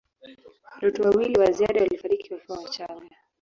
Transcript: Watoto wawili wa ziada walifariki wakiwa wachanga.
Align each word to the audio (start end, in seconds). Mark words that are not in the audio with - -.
Watoto 0.75 1.01
wawili 1.03 1.39
wa 1.39 1.51
ziada 1.51 1.81
walifariki 1.81 2.33
wakiwa 2.33 2.59
wachanga. 2.59 3.15